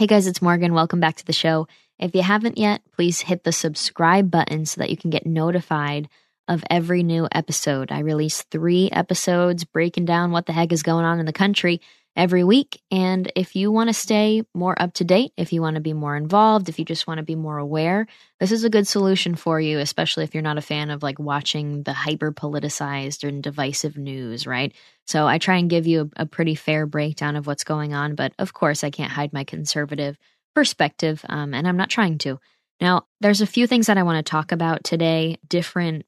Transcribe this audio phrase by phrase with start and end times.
[0.00, 0.72] Hey guys, it's Morgan.
[0.72, 1.68] Welcome back to the show.
[1.98, 6.08] If you haven't yet, please hit the subscribe button so that you can get notified
[6.48, 7.92] of every new episode.
[7.92, 11.82] I release three episodes breaking down what the heck is going on in the country
[12.20, 12.82] every week.
[12.90, 15.94] And if you want to stay more up to date, if you want to be
[15.94, 18.06] more involved, if you just want to be more aware,
[18.40, 21.18] this is a good solution for you, especially if you're not a fan of like
[21.18, 24.74] watching the hyper politicized and divisive news, right?
[25.06, 28.16] So I try and give you a, a, pretty fair breakdown of what's going on.
[28.16, 30.18] But of course, I can't hide my conservative
[30.54, 32.38] perspective, um, and I'm not trying to.
[32.82, 36.04] Now, there's a few things that I want to talk about today, different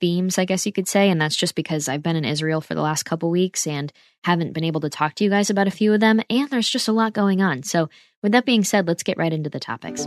[0.00, 1.10] themes, I guess you could say.
[1.10, 3.92] And that's just because I've been in Israel for the last couple weeks and
[4.22, 6.20] haven't been able to talk to you guys about a few of them.
[6.30, 7.62] And there's just a lot going on.
[7.62, 7.88] So,
[8.22, 10.06] with that being said, let's get right into the topics.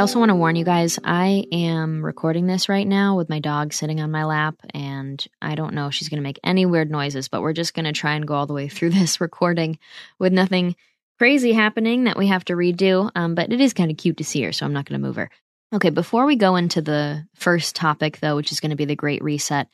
[0.00, 3.38] I also want to warn you guys I am recording this right now with my
[3.38, 6.64] dog sitting on my lap, and I don't know if she's going to make any
[6.64, 9.20] weird noises, but we're just going to try and go all the way through this
[9.20, 9.78] recording
[10.18, 10.74] with nothing
[11.20, 14.24] crazy happening that we have to redo, um, but it is kind of cute to
[14.24, 15.28] see her, so I'm not going to move her.
[15.70, 18.96] Okay, before we go into the first topic, though, which is going to be the
[18.96, 19.68] Great Reset,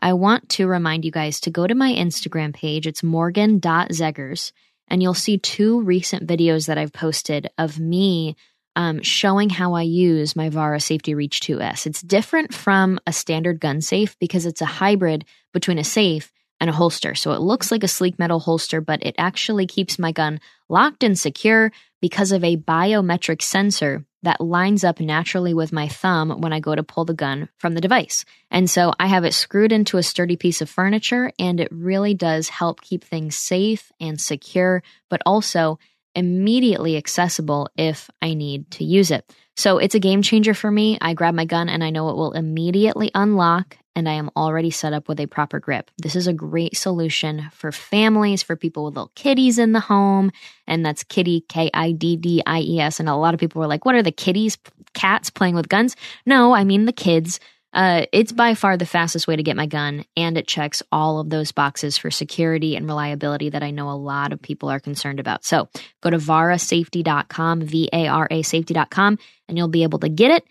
[0.00, 2.86] I want to remind you guys to go to my Instagram page.
[2.86, 4.52] It's morgan.zegers,
[4.86, 8.36] and you'll see two recent videos that I've posted of me
[8.76, 11.84] um, showing how I use my Vara Safety Reach 2S.
[11.84, 16.30] It's different from a standard gun safe because it's a hybrid between a safe
[16.62, 17.16] and a holster.
[17.16, 20.38] So it looks like a sleek metal holster, but it actually keeps my gun
[20.68, 26.40] locked and secure because of a biometric sensor that lines up naturally with my thumb
[26.40, 28.24] when I go to pull the gun from the device.
[28.48, 32.14] And so I have it screwed into a sturdy piece of furniture, and it really
[32.14, 35.80] does help keep things safe and secure, but also
[36.14, 39.28] immediately accessible if I need to use it.
[39.56, 40.96] So it's a game changer for me.
[41.00, 44.70] I grab my gun and I know it will immediately unlock and I am already
[44.70, 45.90] set up with a proper grip.
[45.98, 50.30] This is a great solution for families, for people with little kitties in the home.
[50.66, 53.00] And that's kitty, K I D D I E S.
[53.00, 54.58] And a lot of people were like, what are the kitties,
[54.94, 55.96] cats playing with guns?
[56.26, 57.40] No, I mean the kids.
[57.74, 61.20] Uh, it's by far the fastest way to get my gun, and it checks all
[61.20, 64.78] of those boxes for security and reliability that I know a lot of people are
[64.78, 65.42] concerned about.
[65.42, 65.70] So
[66.02, 70.44] go to varasafety.com, V A R A safety.com, and you'll be able to get it.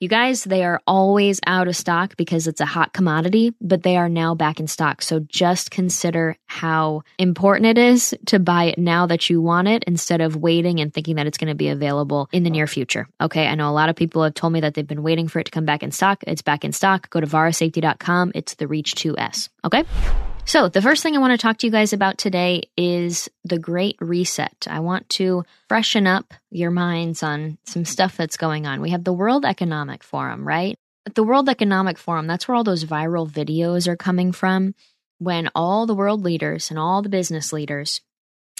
[0.00, 3.96] You guys, they are always out of stock because it's a hot commodity, but they
[3.96, 5.02] are now back in stock.
[5.02, 9.82] So just consider how important it is to buy it now that you want it
[9.88, 13.08] instead of waiting and thinking that it's going to be available in the near future.
[13.20, 13.48] Okay.
[13.48, 15.44] I know a lot of people have told me that they've been waiting for it
[15.44, 16.22] to come back in stock.
[16.28, 17.10] It's back in stock.
[17.10, 18.32] Go to varasafety.com.
[18.36, 19.48] It's the Reach 2S.
[19.64, 19.82] Okay.
[20.48, 23.58] So, the first thing I want to talk to you guys about today is the
[23.58, 24.66] Great Reset.
[24.66, 28.80] I want to freshen up your minds on some stuff that's going on.
[28.80, 30.78] We have the World Economic Forum, right?
[31.14, 34.74] the World Economic Forum, that's where all those viral videos are coming from
[35.18, 38.00] when all the world leaders and all the business leaders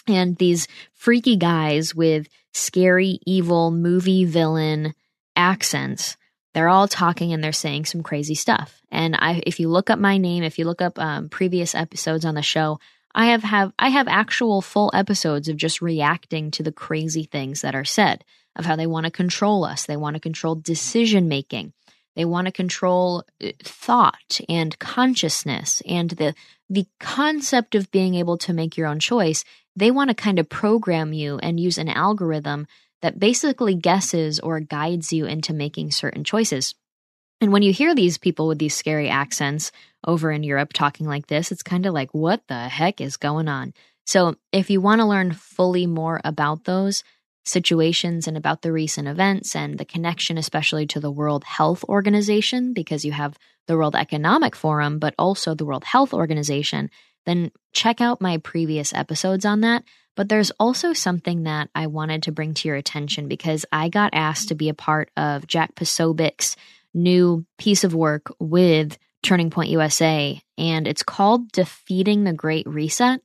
[0.06, 4.94] and these freaky guys with scary, evil movie villain
[5.36, 6.17] accents
[6.54, 8.80] they're all talking and they're saying some crazy stuff.
[8.90, 12.24] And I, if you look up my name, if you look up um, previous episodes
[12.24, 12.80] on the show,
[13.14, 17.62] I have have I have actual full episodes of just reacting to the crazy things
[17.62, 18.24] that are said
[18.56, 19.86] of how they want to control us.
[19.86, 21.72] They want to control decision making.
[22.16, 26.34] They want to control uh, thought and consciousness and the
[26.68, 29.44] the concept of being able to make your own choice.
[29.76, 32.66] They want to kind of program you and use an algorithm
[33.02, 36.74] that basically guesses or guides you into making certain choices.
[37.40, 39.70] And when you hear these people with these scary accents
[40.06, 43.48] over in Europe talking like this, it's kind of like, what the heck is going
[43.48, 43.74] on?
[44.06, 47.04] So, if you want to learn fully more about those
[47.44, 52.72] situations and about the recent events and the connection, especially to the World Health Organization,
[52.72, 56.90] because you have the World Economic Forum, but also the World Health Organization,
[57.26, 59.84] then check out my previous episodes on that.
[60.18, 64.14] But there's also something that I wanted to bring to your attention because I got
[64.14, 66.56] asked to be a part of Jack Posobiec's
[66.92, 73.20] new piece of work with Turning Point USA, and it's called Defeating the Great Reset.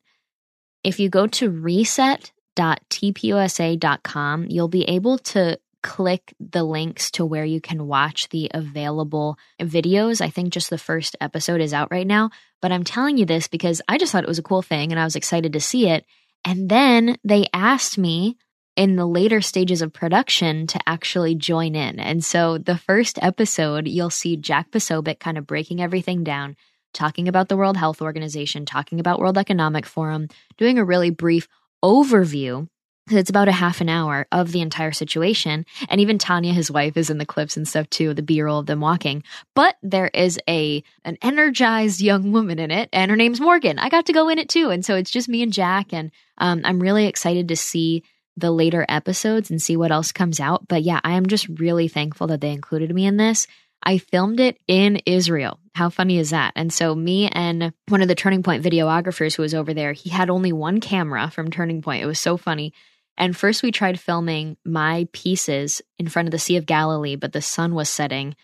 [0.84, 7.60] If you go to reset.tpusa.com, you'll be able to click the links to where you
[7.60, 10.22] can watch the available videos.
[10.22, 12.30] I think just the first episode is out right now,
[12.62, 15.00] but I'm telling you this because I just thought it was a cool thing and
[15.00, 16.06] I was excited to see it.
[16.46, 18.38] And then they asked me
[18.76, 22.00] in the later stages of production to actually join in.
[22.00, 26.56] And so the first episode, you'll see Jack Posobiec kind of breaking everything down,
[26.94, 31.48] talking about the World Health Organization, talking about World Economic Forum, doing a really brief
[31.84, 32.68] overview
[33.10, 35.66] it's about a half an hour of the entire situation.
[35.90, 38.66] And even Tanya, his wife, is in the clips and stuff too, the B-roll of
[38.66, 39.24] them walking.
[39.56, 43.80] But there is a an energized young woman in it, and her name's Morgan.
[43.80, 44.70] I got to go in it too.
[44.70, 45.94] And so it's just me and Jack.
[45.94, 48.04] And um, I'm really excited to see
[48.38, 50.68] the later episodes and see what else comes out.
[50.68, 53.48] But yeah, I am just really thankful that they included me in this.
[53.86, 55.60] I filmed it in Israel.
[55.76, 56.54] How funny is that?
[56.56, 60.10] And so, me and one of the Turning Point videographers who was over there, he
[60.10, 62.02] had only one camera from Turning Point.
[62.02, 62.74] It was so funny.
[63.18, 67.32] And first, we tried filming my pieces in front of the Sea of Galilee, but
[67.32, 68.36] the sun was setting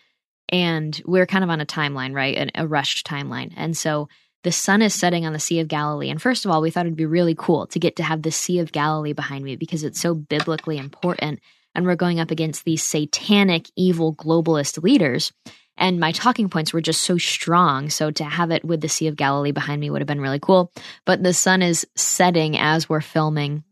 [0.50, 2.36] and we are kind of on a timeline, right?
[2.36, 3.52] An, a rushed timeline.
[3.56, 4.08] And so
[4.42, 6.10] the sun is setting on the Sea of Galilee.
[6.10, 8.32] And first of all, we thought it'd be really cool to get to have the
[8.32, 11.40] Sea of Galilee behind me because it's so biblically important.
[11.74, 15.32] And we're going up against these satanic, evil globalist leaders.
[15.76, 17.90] And my talking points were just so strong.
[17.90, 20.40] So to have it with the Sea of Galilee behind me would have been really
[20.40, 20.72] cool.
[21.06, 23.62] But the sun is setting as we're filming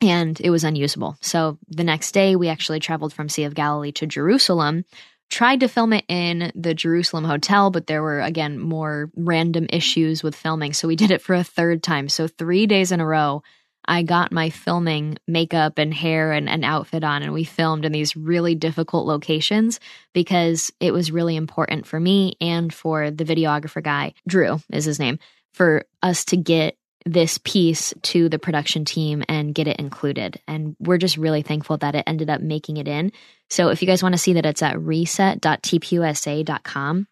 [0.00, 1.16] and it was unusable.
[1.20, 4.84] So the next day, we actually traveled from Sea of Galilee to Jerusalem.
[5.28, 10.22] Tried to film it in the Jerusalem hotel, but there were again more random issues
[10.22, 10.72] with filming.
[10.72, 12.08] So we did it for a third time.
[12.08, 13.42] So three days in a row,
[13.88, 17.92] I got my filming makeup and hair and an outfit on, and we filmed in
[17.92, 19.80] these really difficult locations
[20.12, 24.98] because it was really important for me and for the videographer guy, Drew is his
[24.98, 25.18] name,
[25.54, 30.38] for us to get this piece to the production team and get it included.
[30.48, 33.12] And we're just really thankful that it ended up making it in.
[33.48, 37.06] So if you guys want to see that, it's at reset.tpusa.com.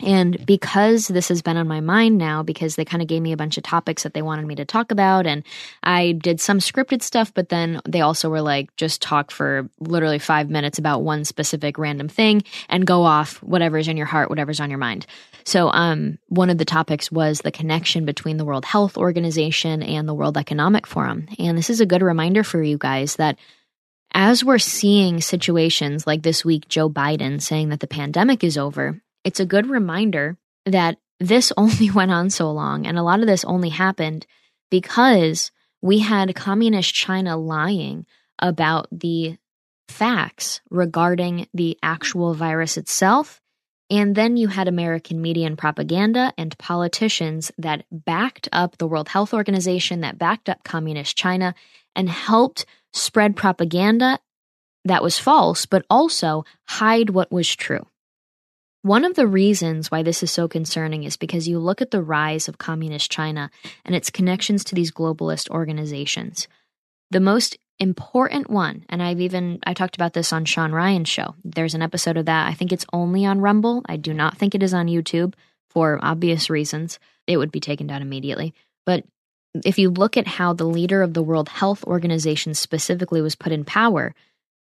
[0.00, 3.32] And because this has been on my mind now, because they kind of gave me
[3.32, 5.42] a bunch of topics that they wanted me to talk about, and
[5.82, 10.18] I did some scripted stuff, but then they also were like, just talk for literally
[10.18, 14.60] five minutes about one specific random thing and go off whatever's in your heart, whatever's
[14.60, 15.06] on your mind.
[15.44, 20.06] So, um, one of the topics was the connection between the World Health Organization and
[20.06, 21.28] the World Economic Forum.
[21.38, 23.38] And this is a good reminder for you guys that
[24.12, 29.00] as we're seeing situations like this week, Joe Biden saying that the pandemic is over,
[29.26, 32.86] it's a good reminder that this only went on so long.
[32.86, 34.26] And a lot of this only happened
[34.70, 35.50] because
[35.82, 38.06] we had communist China lying
[38.38, 39.36] about the
[39.88, 43.40] facts regarding the actual virus itself.
[43.88, 49.08] And then you had American media and propaganda and politicians that backed up the World
[49.08, 51.54] Health Organization, that backed up communist China,
[51.94, 54.18] and helped spread propaganda
[54.84, 57.86] that was false, but also hide what was true.
[58.86, 62.00] One of the reasons why this is so concerning is because you look at the
[62.00, 63.50] rise of communist China
[63.84, 66.46] and its connections to these globalist organizations.
[67.10, 71.34] The most important one, and I've even I talked about this on Sean Ryan's show.
[71.42, 72.46] There's an episode of that.
[72.46, 73.82] I think it's only on Rumble.
[73.88, 75.34] I do not think it is on YouTube
[75.68, 77.00] for obvious reasons.
[77.26, 78.54] It would be taken down immediately.
[78.84, 79.02] But
[79.64, 83.50] if you look at how the leader of the World Health Organization specifically was put
[83.50, 84.14] in power,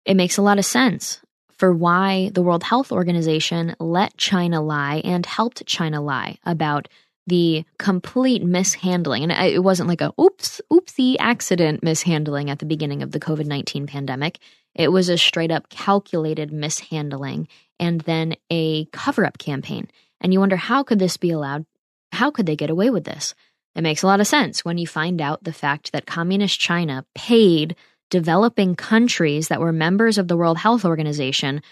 [0.04, 1.20] it makes a lot of sense
[1.60, 6.88] for why the World Health Organization let China lie and helped China lie about
[7.26, 9.24] the complete mishandling.
[9.24, 13.44] And it wasn't like a oops, oopsie accident mishandling at the beginning of the COVID
[13.44, 14.38] 19 pandemic.
[14.74, 17.46] It was a straight up calculated mishandling
[17.78, 19.86] and then a cover up campaign.
[20.22, 21.66] And you wonder, how could this be allowed?
[22.12, 23.34] How could they get away with this?
[23.74, 27.04] It makes a lot of sense when you find out the fact that Communist China
[27.14, 27.76] paid
[28.10, 31.62] developing countries that were members of the World Health Organization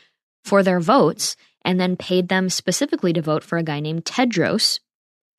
[0.45, 4.81] for their votes and then paid them specifically to vote for a guy named Tedros,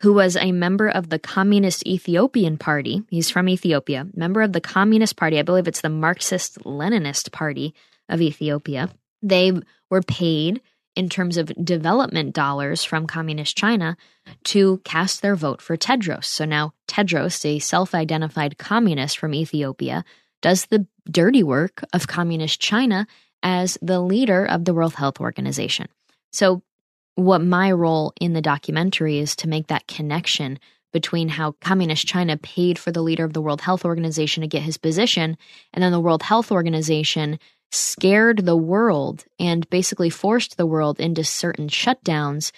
[0.02, 3.04] who was a member of the Communist Ethiopian Party.
[3.10, 5.40] He's from Ethiopia, member of the Communist Party.
[5.40, 7.74] I believe it's the Marxist Leninist Party
[8.08, 8.90] of Ethiopia.
[9.22, 9.54] They
[9.90, 10.62] were paid
[10.96, 13.96] in terms of development dollars from Communist China
[14.44, 16.26] to cast their vote for Tedros.
[16.26, 20.04] So now Tedros, a self identified communist from Ethiopia,
[20.42, 23.08] does the dirty work of Communist China
[23.44, 25.88] as the leader of the World Health Organization.
[26.32, 26.62] So,
[27.16, 30.60] what my role in the documentary is to make that connection
[30.94, 34.64] between how Communist China paid for the leader of the World Health Organization to get
[34.64, 35.38] his position,
[35.74, 37.40] and then the World Health Organization
[37.72, 42.52] scared the world and basically forced the world into certain shutdowns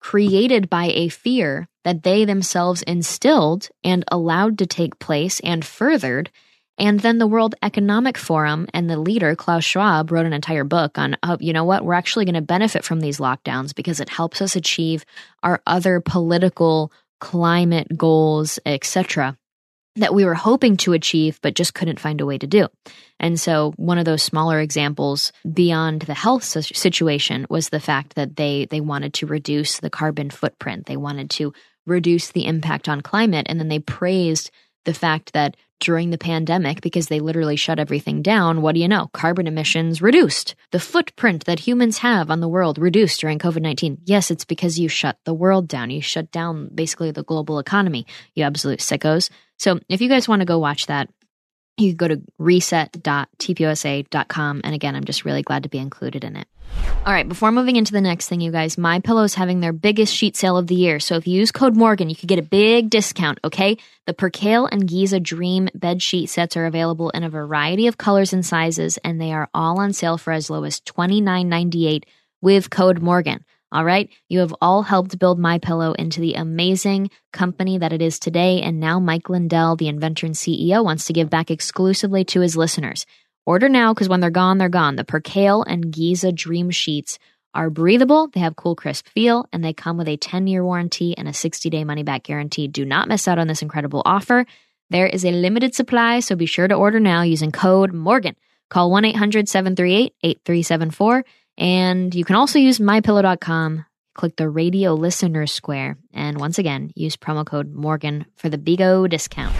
[0.00, 6.30] created by a fear that they themselves instilled and allowed to take place and furthered
[6.78, 10.98] And then the World Economic Forum and the leader, Klaus Schwab, wrote an entire book
[10.98, 14.08] on, oh, you know what, we're actually going to benefit from these lockdowns because it
[14.08, 15.04] helps us achieve
[15.42, 16.90] our other political
[17.20, 19.36] climate goals, etc
[19.96, 22.68] that we were hoping to achieve but just couldn't find a way to do.
[23.20, 28.36] And so one of those smaller examples beyond the health situation was the fact that
[28.36, 30.86] they they wanted to reduce the carbon footprint.
[30.86, 31.52] They wanted to
[31.86, 34.50] reduce the impact on climate and then they praised
[34.84, 38.88] the fact that during the pandemic, because they literally shut everything down, what do you
[38.88, 39.10] know?
[39.12, 40.54] Carbon emissions reduced.
[40.70, 43.98] The footprint that humans have on the world reduced during COVID 19.
[44.04, 45.90] Yes, it's because you shut the world down.
[45.90, 49.28] You shut down basically the global economy, you absolute sickos.
[49.58, 51.10] So if you guys want to go watch that,
[51.76, 54.60] you can go to reset.tpusa.com.
[54.64, 56.48] And again, I'm just really glad to be included in it.
[57.06, 59.74] All right, before moving into the next thing, you guys, My Pillow is having their
[59.74, 60.98] biggest sheet sale of the year.
[61.00, 63.76] So if you use code Morgan, you could get a big discount, okay?
[64.06, 68.32] The Percale and Giza Dream bed sheet sets are available in a variety of colors
[68.32, 72.04] and sizes, and they are all on sale for as low as $29.98
[72.40, 73.44] with code Morgan.
[73.70, 78.00] All right, you have all helped build My Pillow into the amazing company that it
[78.00, 82.24] is today, and now Mike Lindell, the inventor and CEO, wants to give back exclusively
[82.26, 83.04] to his listeners.
[83.46, 84.96] Order now because when they're gone, they're gone.
[84.96, 87.18] The Percale and Giza Dream Sheets
[87.54, 91.16] are breathable, they have cool, crisp feel, and they come with a 10 year warranty
[91.16, 92.66] and a 60 day money back guarantee.
[92.68, 94.44] Do not miss out on this incredible offer.
[94.90, 98.36] There is a limited supply, so be sure to order now using code Morgan.
[98.70, 101.24] Call 1 800 738 8374,
[101.58, 103.84] and you can also use mypillow.com.
[104.14, 109.08] Click the radio listener square, and once again, use promo code Morgan for the Bigo
[109.08, 109.54] discount.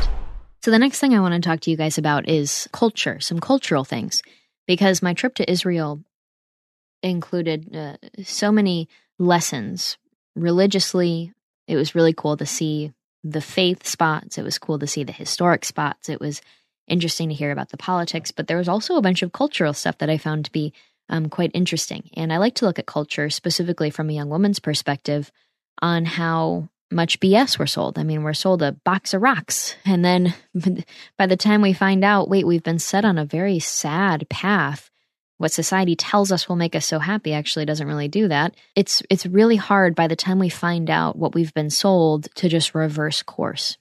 [0.65, 3.39] So, the next thing I want to talk to you guys about is culture, some
[3.39, 4.23] cultural things,
[4.67, 6.01] because my trip to Israel
[7.03, 9.99] included uh, so many lessons
[10.35, 11.35] religiously.
[11.69, 15.13] It was really cool to see the faith spots, it was cool to see the
[15.13, 16.09] historic spots.
[16.09, 16.41] It was
[16.89, 19.99] interesting to hear about the politics, but there was also a bunch of cultural stuff
[19.99, 20.73] that I found to be
[21.11, 22.09] um, quite interesting.
[22.15, 25.31] And I like to look at culture specifically from a young woman's perspective
[25.83, 27.99] on how much BS we're sold.
[27.99, 29.77] I mean, we're sold a box of rocks.
[29.85, 30.35] And then
[31.19, 34.91] by the time we find out, wait, we've been set on a very sad path.
[35.39, 38.55] What society tells us will make us so happy actually doesn't really do that.
[38.77, 42.49] It's it's really hard by the time we find out what we've been sold to
[42.49, 43.77] just reverse course.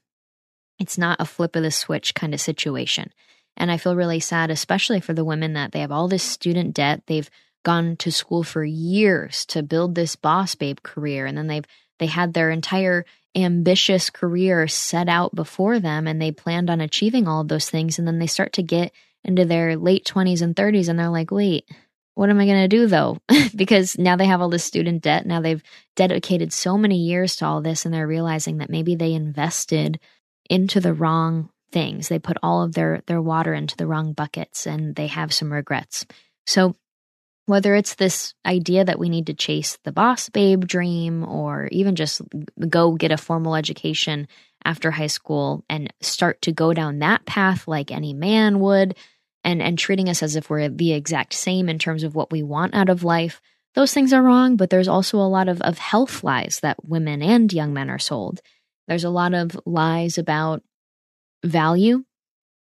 [0.79, 3.11] It's not a flip of the switch kind of situation.
[3.55, 6.73] And I feel really sad, especially for the women that they have all this student
[6.73, 7.03] debt.
[7.05, 7.29] They've
[7.63, 11.65] gone to school for years to build this boss babe career, and then they've
[12.03, 17.29] they had their entire ambitious career set out before them and they planned on achieving
[17.29, 17.97] all of those things.
[17.97, 18.91] And then they start to get
[19.23, 21.65] into their late 20s and 30s and they're like, wait,
[22.15, 23.19] what am I going to do though?
[23.55, 25.25] because now they have all this student debt.
[25.25, 25.63] Now they've
[25.95, 30.01] dedicated so many years to all this and they're realizing that maybe they invested
[30.49, 32.09] into the wrong things.
[32.09, 35.53] They put all of their their water into the wrong buckets and they have some
[35.53, 36.05] regrets.
[36.45, 36.75] So
[37.45, 41.95] whether it's this idea that we need to chase the boss babe dream or even
[41.95, 42.21] just
[42.69, 44.27] go get a formal education
[44.65, 48.95] after high school and start to go down that path like any man would
[49.43, 52.43] and and treating us as if we're the exact same in terms of what we
[52.43, 53.41] want out of life
[53.75, 57.21] those things are wrong but there's also a lot of of health lies that women
[57.21, 58.41] and young men are sold.
[58.87, 60.61] There's a lot of lies about
[61.43, 62.03] value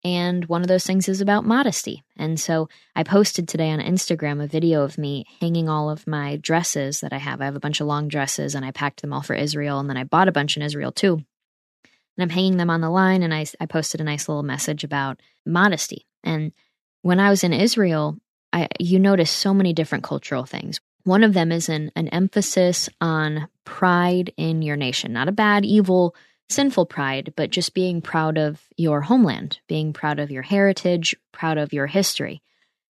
[0.03, 2.03] and one of those things is about modesty.
[2.17, 6.37] And so I posted today on Instagram a video of me hanging all of my
[6.37, 7.41] dresses that I have.
[7.41, 9.79] I have a bunch of long dresses and I packed them all for Israel.
[9.79, 11.15] And then I bought a bunch in Israel too.
[11.15, 13.23] And I'm hanging them on the line.
[13.23, 16.07] And I, I posted a nice little message about modesty.
[16.25, 16.53] And
[17.03, 18.17] when I was in Israel,
[18.55, 20.81] I, you notice so many different cultural things.
[21.05, 25.65] One of them is an, an emphasis on pride in your nation, not a bad,
[25.65, 26.15] evil
[26.51, 31.59] sinful pride, but just being proud of your homeland, being proud of your heritage, proud
[31.59, 32.43] of your history.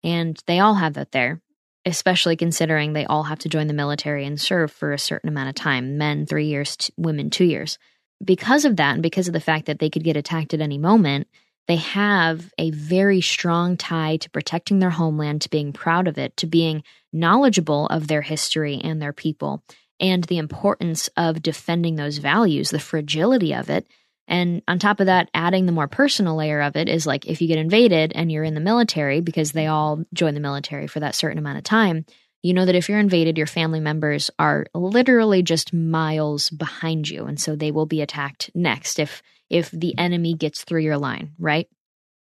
[0.03, 1.41] And they all have that there,
[1.87, 5.49] especially considering they all have to join the military and serve for a certain amount
[5.49, 7.79] of time men, three years, t- women, two years.
[8.23, 10.79] Because of that, and because of the fact that they could get attacked at any
[10.79, 11.29] moment,
[11.67, 16.37] they have a very strong tie to protecting their homeland, to being proud of it,
[16.37, 16.83] to being
[17.13, 19.63] knowledgeable of their history and their people
[20.01, 23.87] and the importance of defending those values, the fragility of it.
[24.27, 27.43] And on top of that, adding the more personal layer of it is like if
[27.43, 31.01] you get invaded and you're in the military, because they all join the military for
[31.01, 32.07] that certain amount of time,
[32.43, 37.25] you know that if you're invaded, your family members are literally just miles behind you.
[37.25, 41.33] And so they will be attacked next if if the enemy gets through your line,
[41.39, 41.69] right?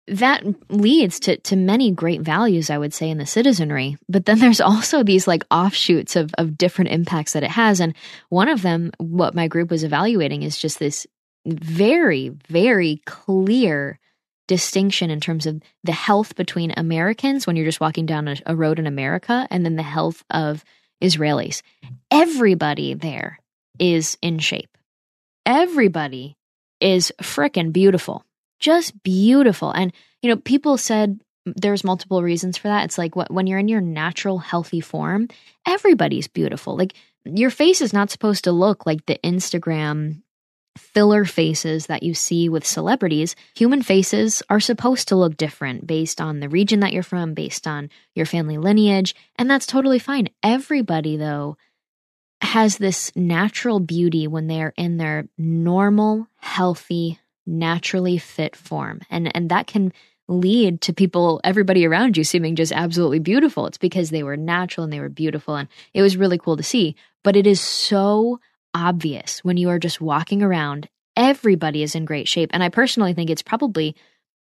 [0.07, 4.39] That leads to to many great values i would say in the citizenry but then
[4.39, 7.95] there's also these like offshoots of of different impacts that it has and
[8.29, 11.07] one of them what my group was evaluating is just this
[11.47, 13.99] very very clear
[14.47, 18.57] distinction in terms of the health between Americans when you're just walking down a, a
[18.57, 20.65] road in America and then the health of
[21.03, 21.63] Israelis.
[22.11, 23.39] Everybody there
[23.79, 24.77] is in shape.
[25.47, 26.37] Everybody
[26.81, 28.25] is frickin' beautiful.
[28.65, 29.71] Just beautiful.
[29.73, 29.93] And,
[30.23, 32.85] you know, people said there's multiple reasons for that.
[32.85, 35.29] It's like when you're in your natural, healthy form,
[35.69, 36.75] everybody's beautiful.
[36.75, 36.95] Like
[37.27, 40.23] your face is not supposed to look like the Instagram
[40.79, 46.19] filler faces that you see with celebrities, human faces are supposed to look different based
[46.19, 50.31] on the region that you're from, based on your family lineage, and that's totally fine.
[50.43, 51.59] Everybody, though,
[52.41, 59.01] has this natural beauty when they're in their normal, healthy, naturally fit form.
[59.11, 59.93] And and that can
[60.27, 63.67] lead to people everybody around you seeming just absolutely beautiful.
[63.67, 66.63] It's because they were natural and they were beautiful and it was really cool to
[66.63, 66.97] see.
[67.23, 68.41] But it is so
[68.75, 70.89] obvious when you are just walking around.
[71.17, 72.51] Everybody is in great shape.
[72.53, 73.95] And I personally think it's probably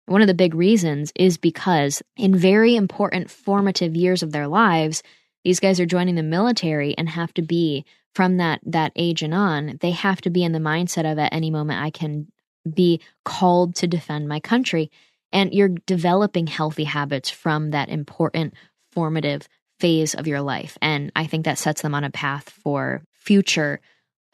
[0.05, 5.03] one of the big reasons is because in very important formative years of their lives,
[5.43, 9.33] these guys are joining the military and have to be from that that age and
[9.33, 12.27] on, they have to be in the mindset of at any moment I can
[12.71, 14.91] be called to defend my country.
[15.31, 18.53] And you're developing healthy habits from that important
[18.91, 19.47] formative
[19.79, 20.77] phase of your life.
[20.81, 23.81] And I think that sets them on a path for future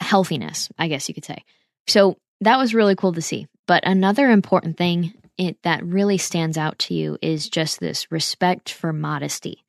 [0.02, 1.44] healthiness, I guess you could say.
[1.88, 3.48] So that was really cool to see.
[3.68, 8.72] But another important thing it, that really stands out to you is just this respect
[8.72, 9.64] for modesty.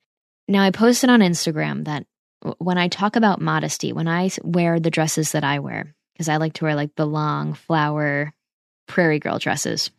[0.47, 2.05] Now, I posted on Instagram that
[2.57, 6.37] when I talk about modesty, when I wear the dresses that I wear, because I
[6.37, 8.33] like to wear like the long flower
[8.91, 9.89] prairie girl dresses,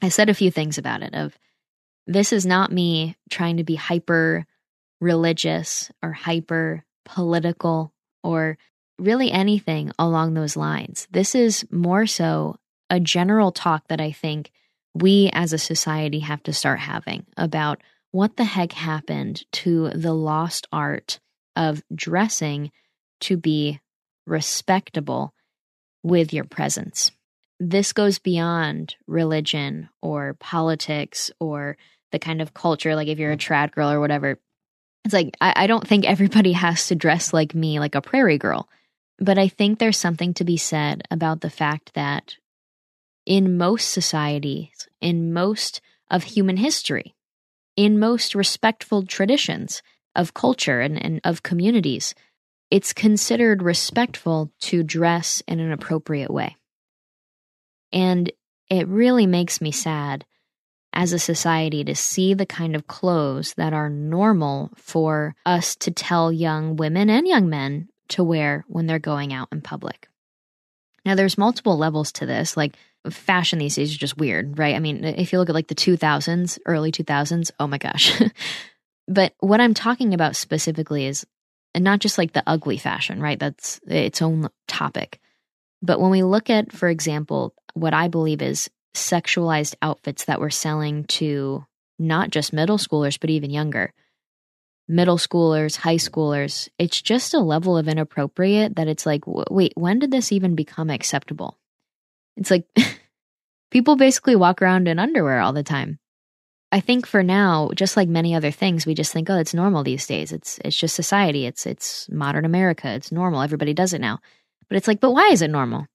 [0.00, 1.36] I said a few things about it of
[2.06, 4.46] this is not me trying to be hyper
[5.00, 8.56] religious or hyper political or
[8.98, 11.08] really anything along those lines.
[11.10, 12.56] This is more so
[12.88, 14.52] a general talk that I think
[14.94, 17.82] we as a society have to start having about
[18.12, 21.18] what the heck happened to the lost art
[21.56, 22.70] of dressing
[23.22, 23.80] to be
[24.24, 25.34] respectable
[26.04, 27.10] with your presence.
[27.60, 31.76] This goes beyond religion or politics or
[32.10, 34.38] the kind of culture, like if you're a trad girl or whatever.
[35.04, 38.38] It's like, I, I don't think everybody has to dress like me, like a prairie
[38.38, 38.68] girl.
[39.18, 42.36] But I think there's something to be said about the fact that
[43.26, 47.14] in most societies, in most of human history,
[47.76, 49.82] in most respectful traditions
[50.16, 52.14] of culture and, and of communities,
[52.70, 56.56] it's considered respectful to dress in an appropriate way.
[57.92, 58.30] And
[58.68, 60.24] it really makes me sad
[60.92, 65.90] as a society to see the kind of clothes that are normal for us to
[65.90, 70.08] tell young women and young men to wear when they're going out in public.
[71.04, 72.56] Now, there's multiple levels to this.
[72.56, 72.76] Like,
[73.08, 74.74] fashion these days is just weird, right?
[74.74, 78.20] I mean, if you look at like the 2000s, early 2000s, oh my gosh.
[79.08, 81.26] but what I'm talking about specifically is
[81.76, 83.38] not just like the ugly fashion, right?
[83.38, 85.20] That's its own topic.
[85.82, 90.50] But when we look at, for example, what I believe is sexualized outfits that we're
[90.50, 91.64] selling to
[91.98, 93.92] not just middle schoolers, but even younger,
[94.88, 99.98] middle schoolers, high schoolers, it's just a level of inappropriate that it's like, wait, when
[99.98, 101.56] did this even become acceptable?
[102.36, 102.66] It's like
[103.70, 105.98] people basically walk around in underwear all the time.
[106.72, 109.82] I think for now, just like many other things, we just think, oh, it's normal
[109.82, 110.30] these days.
[110.30, 111.46] It's it's just society.
[111.46, 112.88] It's it's modern America.
[112.90, 113.42] It's normal.
[113.42, 114.20] Everybody does it now.
[114.70, 115.86] But it's like, but why is it normal?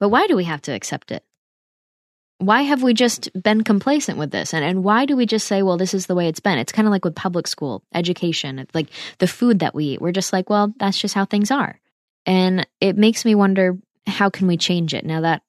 [0.00, 1.22] But why do we have to accept it?
[2.42, 4.52] why have we just been complacent with this?
[4.52, 6.58] And, and why do we just say, well, this is the way it's been?
[6.58, 10.00] It's kind of like with public school education, like the food that we eat.
[10.00, 11.78] We're just like, well, that's just how things are.
[12.26, 15.04] And it makes me wonder, how can we change it?
[15.06, 15.42] Now that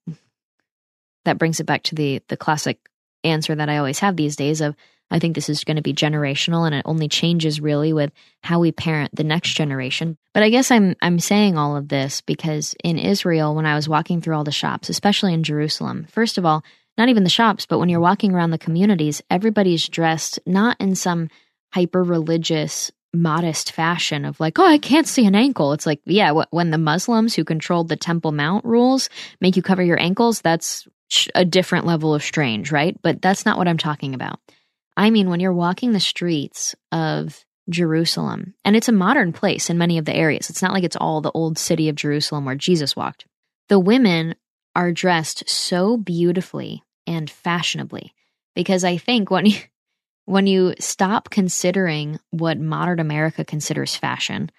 [1.25, 2.77] that brings it back to the the classic
[3.23, 4.75] answer that I always have these days of
[5.11, 8.11] I think this is going to be generational and it only changes really with
[8.41, 10.17] how we parent the next generation.
[10.33, 13.87] But I guess I'm I'm saying all of this because in Israel when I was
[13.87, 16.63] walking through all the shops, especially in Jerusalem, first of all,
[16.97, 20.95] not even the shops, but when you're walking around the communities, everybody's dressed not in
[20.95, 21.29] some
[21.73, 25.73] hyper religious, modest fashion of like, oh, I can't see an ankle.
[25.73, 29.09] It's like, yeah, when the Muslims who controlled the Temple Mount rules
[29.41, 30.87] make you cover your ankles, that's
[31.35, 32.99] a different level of strange, right?
[33.01, 34.39] But that's not what I'm talking about.
[34.95, 39.77] I mean, when you're walking the streets of Jerusalem, and it's a modern place in
[39.77, 42.55] many of the areas, it's not like it's all the old city of Jerusalem where
[42.55, 43.25] Jesus walked.
[43.69, 44.35] The women
[44.75, 48.13] are dressed so beautifully and fashionably
[48.55, 49.59] because I think when you,
[50.25, 54.49] when you stop considering what modern America considers fashion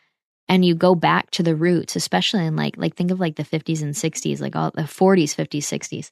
[0.48, 3.44] and you go back to the roots, especially in like like think of like the
[3.44, 6.10] 50s and 60s, like all the 40s, 50s, 60s.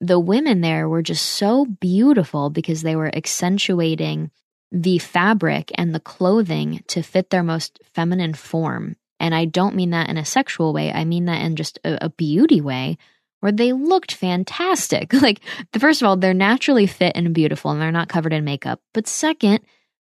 [0.00, 4.30] The women there were just so beautiful because they were accentuating
[4.72, 8.96] the fabric and the clothing to fit their most feminine form.
[9.18, 12.06] And I don't mean that in a sexual way, I mean that in just a,
[12.06, 12.98] a beauty way
[13.40, 15.12] where they looked fantastic.
[15.26, 15.40] Like,
[15.72, 18.80] the, first of all, they're naturally fit and beautiful and they're not covered in makeup.
[18.92, 19.60] But second,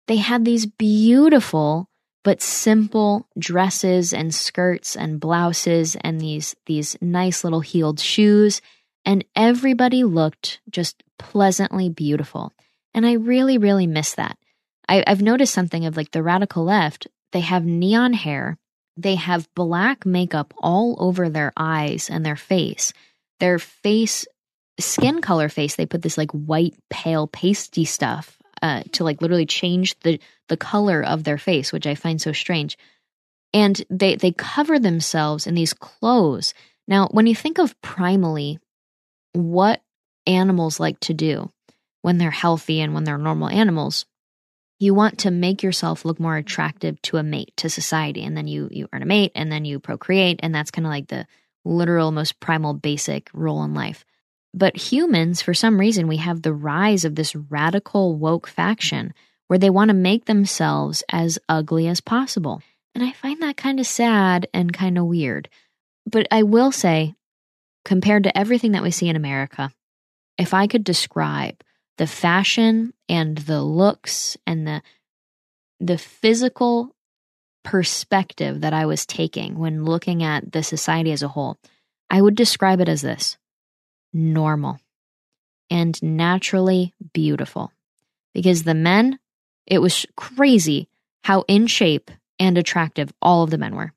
[0.08, 1.88] they had these beautiful
[2.24, 8.60] but simple dresses and skirts and blouses and these these nice little heeled shoes
[9.06, 12.52] and everybody looked just pleasantly beautiful.
[12.92, 14.36] And I really, really miss that.
[14.88, 18.58] I, I've noticed something of like the radical left, they have neon hair,
[18.96, 22.92] they have black makeup all over their eyes and their face.
[23.38, 24.26] Their face,
[24.80, 29.46] skin color face, they put this like white, pale, pasty stuff uh, to like literally
[29.46, 32.78] change the the color of their face, which I find so strange.
[33.52, 36.54] And they they cover themselves in these clothes.
[36.88, 38.58] Now, when you think of primally
[39.36, 39.82] what
[40.26, 41.52] animals like to do
[42.02, 44.06] when they're healthy and when they're normal animals,
[44.78, 48.46] you want to make yourself look more attractive to a mate, to society, and then
[48.46, 51.26] you you earn a mate and then you procreate, and that's kind of like the
[51.64, 54.04] literal most primal basic role in life.
[54.54, 59.12] But humans, for some reason, we have the rise of this radical woke faction
[59.48, 62.62] where they want to make themselves as ugly as possible.
[62.94, 65.48] And I find that kind of sad and kind of weird.
[66.06, 67.14] But I will say,
[67.86, 69.72] compared to everything that we see in America,
[70.36, 71.62] if I could describe
[71.98, 74.82] the fashion and the looks and the
[75.78, 76.96] the physical
[77.62, 81.58] perspective that I was taking when looking at the society as a whole,
[82.10, 83.36] I would describe it as this
[84.12, 84.80] normal
[85.70, 87.72] and naturally beautiful.
[88.34, 89.18] Because the men,
[89.66, 90.88] it was crazy
[91.22, 93.92] how in shape and attractive all of the men were.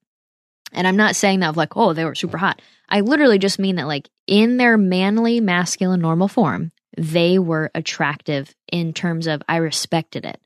[0.72, 2.62] And I'm not saying that of like, oh, they were super hot.
[2.90, 8.54] I literally just mean that, like, in their manly, masculine, normal form, they were attractive
[8.72, 10.40] in terms of I respected it.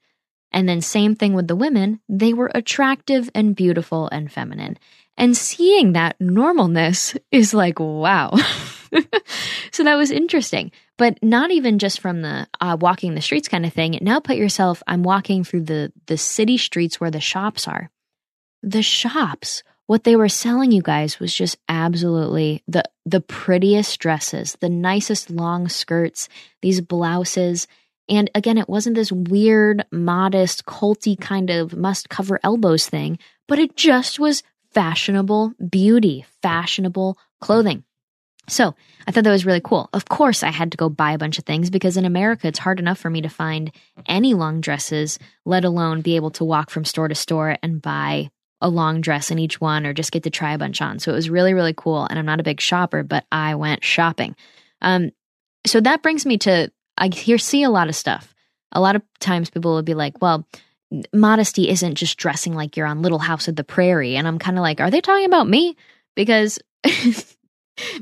[0.52, 4.78] And then, same thing with the women, they were attractive and beautiful and feminine.
[5.18, 8.36] And seeing that normalness is like, wow.
[9.72, 10.72] so that was interesting.
[10.98, 13.98] But not even just from the uh, walking the streets kind of thing.
[14.02, 17.90] Now put yourself, I'm walking through the, the city streets where the shops are.
[18.62, 24.58] The shops, what they were selling you guys was just absolutely the, the prettiest dresses,
[24.62, 26.30] the nicest long skirts,
[26.62, 27.68] these blouses.
[28.10, 33.60] And again, it wasn't this weird, modest, culty kind of must cover elbows thing, but
[33.60, 37.84] it just was fashionable beauty, fashionable clothing.
[38.50, 38.76] So
[39.08, 39.90] I thought that was really cool.
[39.94, 42.60] Of course, I had to go buy a bunch of things because in America, it's
[42.60, 43.72] hard enough for me to find
[44.06, 48.30] any long dresses, let alone be able to walk from store to store and buy
[48.64, 50.98] a long dress in each one or just get to try a bunch on.
[50.98, 52.08] So it was really, really cool.
[52.10, 54.36] And I'm not a big shopper, but I went shopping.
[54.82, 55.12] Um,
[55.68, 58.34] so that brings me to I hear see a lot of stuff.
[58.72, 60.48] A lot of times people will be like, well,
[61.14, 64.16] modesty isn't just dressing like you're on Little House of the Prairie.
[64.16, 65.76] And I'm kind of like, are they talking about me?
[66.16, 66.60] Because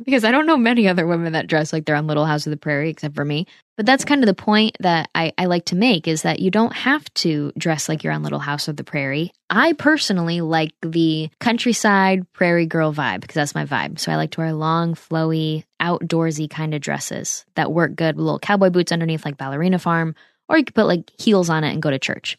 [0.06, 2.52] because I don't know many other women that dress like they're on Little House of
[2.52, 3.48] the Prairie except for me.
[3.78, 6.52] But that's kind of the point that I, I like to make is that you
[6.52, 9.32] don't have to dress like you're on Little House of the Prairie.
[9.50, 14.00] I personally like the countryside prairie girl vibe because that's my vibe.
[14.00, 18.26] So I like to wear long, flowy, outdoorsy kind of dresses that work good with
[18.26, 20.16] little cowboy boots underneath like ballerina farm,
[20.48, 22.38] or you could put like heels on it and go to church.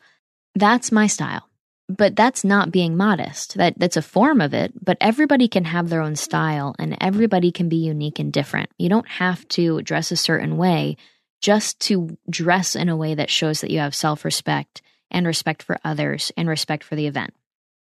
[0.55, 1.49] That's my style
[1.97, 3.55] but that's not being modest.
[3.55, 7.53] That that's a form of it but everybody can have their own style and everybody
[7.53, 8.71] can be unique and different.
[8.79, 10.97] You don't have to dress a certain way
[11.41, 15.79] just to dress in a way that shows that you have self-respect and respect for
[15.85, 17.35] others and respect for the event.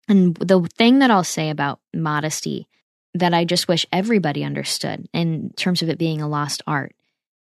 [0.08, 2.68] And the thing that i'll say about modesty
[3.14, 6.94] that i just wish everybody understood in terms of it being a lost art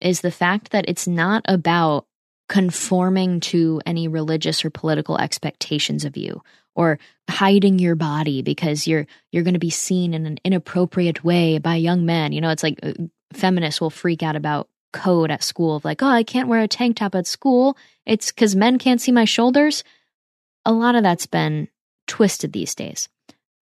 [0.01, 2.07] is the fact that it's not about
[2.51, 6.43] conforming to any religious or political expectations of you
[6.75, 6.99] or
[7.31, 11.77] hiding your body because you're you're going to be seen in an inappropriate way by
[11.77, 12.33] young men.
[12.33, 12.93] You know it's like uh,
[13.33, 16.67] feminists will freak out about code at school of like oh i can't wear a
[16.67, 17.77] tank top at school.
[18.05, 19.85] It's cuz men can't see my shoulders.
[20.67, 21.69] A lot of that's been
[22.09, 23.09] twisted these days.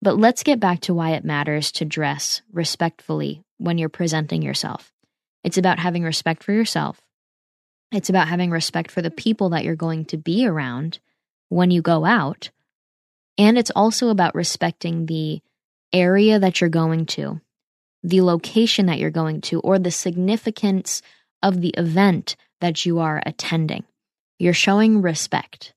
[0.01, 4.91] But let's get back to why it matters to dress respectfully when you're presenting yourself.
[5.43, 6.99] It's about having respect for yourself
[7.91, 10.99] it's about having respect for the people that you're going to be around
[11.49, 12.49] when you go out.
[13.37, 15.41] And it's also about respecting the
[15.93, 17.41] area that you're going to,
[18.03, 21.01] the location that you're going to, or the significance
[21.43, 23.83] of the event that you are attending.
[24.39, 25.73] You're showing respect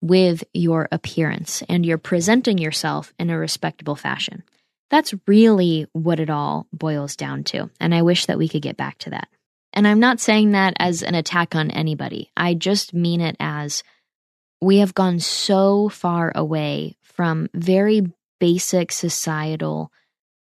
[0.00, 4.42] with your appearance and you're presenting yourself in a respectable fashion.
[4.90, 7.70] That's really what it all boils down to.
[7.80, 9.28] And I wish that we could get back to that.
[9.72, 12.30] And I'm not saying that as an attack on anybody.
[12.36, 13.82] I just mean it as
[14.60, 18.02] we have gone so far away from very
[18.38, 19.90] basic societal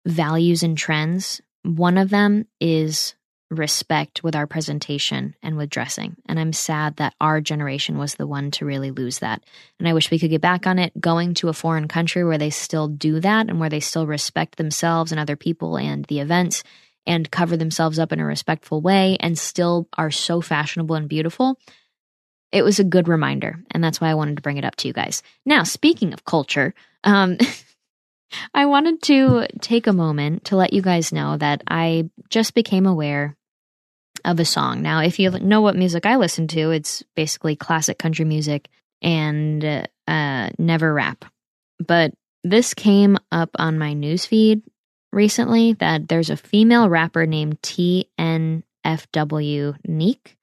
[0.07, 1.41] values and trends.
[1.63, 3.15] One of them is
[3.51, 6.17] respect with our presentation and with dressing.
[6.27, 9.45] And I'm sad that our generation was the one to really lose that.
[9.79, 12.39] And I wish we could get back on it, going to a foreign country where
[12.39, 16.21] they still do that and where they still respect themselves and other people and the
[16.21, 16.65] events
[17.07, 21.59] and cover themselves up in a respectful way and still are so fashionable and beautiful.
[22.53, 24.89] It was a good reminder, and that's why I wanted to bring it up to
[24.89, 25.23] you guys.
[25.45, 27.39] Now, speaking of culture, um,
[28.55, 32.87] I wanted to take a moment to let you guys know that I just became
[32.87, 33.37] aware
[34.25, 34.83] of a song.
[34.83, 38.69] Now, if you know what music I listen to, it's basically classic country music
[39.03, 41.25] and uh, never rap.
[41.79, 44.63] But this came up on my newsfeed
[45.17, 48.63] recently that there's a female rapper named TNFW
[49.89, 50.37] Neek,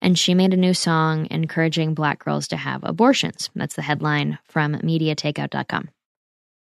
[0.00, 3.50] and she made a new song encouraging black girls to have abortions.
[3.56, 5.90] That's the headline from MediaTakeout.com.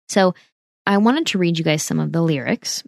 [0.07, 0.33] So
[0.87, 2.83] I wanted to read you guys some of the lyrics,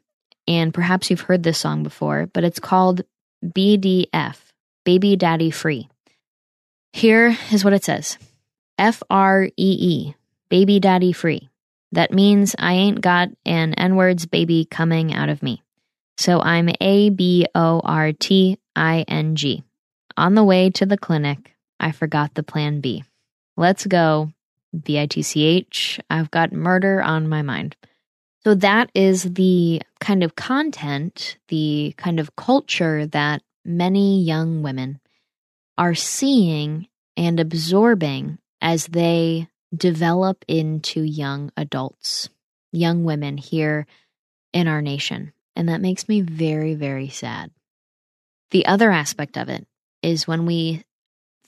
[0.48, 3.02] and perhaps you've heard this song before, but it's called
[3.46, 4.38] BDF,
[4.86, 5.90] Baby Daddy Free.
[6.94, 8.18] Here is what it says
[8.80, 10.16] F R E E,
[10.48, 11.50] Baby Daddy Free.
[11.96, 15.64] That means I ain't got an N words baby coming out of me.
[16.18, 19.64] So I'm A B O R T I N G.
[20.18, 23.06] On the way to the clinic, I forgot the plan B.
[23.56, 24.32] Let's go.
[24.84, 26.02] B I T C H.
[26.10, 27.78] I've got murder on my mind.
[28.44, 35.00] So that is the kind of content, the kind of culture that many young women
[35.78, 42.30] are seeing and absorbing as they develop into young adults,
[42.72, 43.88] young women here
[44.54, 45.34] in our nation.
[45.56, 47.52] And that makes me very, very sad.
[48.52, 49.66] The other aspect of it
[50.02, 50.84] is when we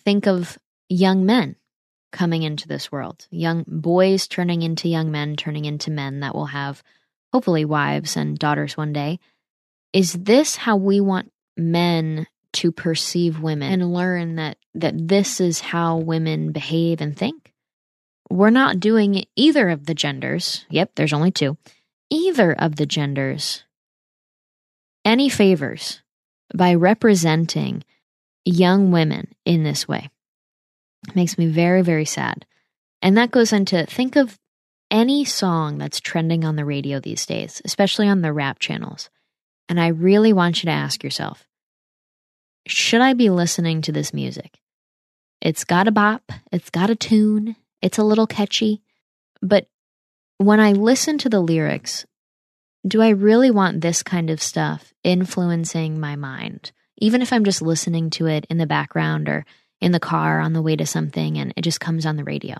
[0.03, 0.57] think of
[0.89, 1.55] young men
[2.11, 3.27] coming into this world.
[3.29, 6.83] Young boys turning into young men, turning into men that will have
[7.33, 9.19] hopefully wives and daughters one day.
[9.93, 15.59] Is this how we want men to perceive women and learn that that this is
[15.59, 17.53] how women behave and think?
[18.29, 20.65] We're not doing either of the genders.
[20.69, 21.57] Yep, there's only two.
[22.09, 23.63] Either of the genders
[25.07, 26.01] any favors
[26.53, 27.81] by representing
[28.43, 30.09] young women in this way.
[31.07, 32.45] It makes me very, very sad.
[33.01, 34.37] And that goes into think of
[34.91, 39.09] any song that's trending on the radio these days, especially on the rap channels.
[39.69, 41.47] And I really want you to ask yourself
[42.67, 44.59] should I be listening to this music?
[45.39, 48.81] It's got a bop, it's got a tune, it's a little catchy.
[49.41, 49.67] But
[50.37, 52.05] when I listen to the lyrics,
[52.87, 56.71] do I really want this kind of stuff influencing my mind?
[56.97, 59.45] Even if I'm just listening to it in the background or
[59.81, 62.55] in the car on the way to something and it just comes on the radio.